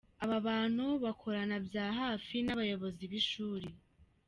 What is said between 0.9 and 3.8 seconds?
bakorana bya hafi n’ abayobozi b’ishuri.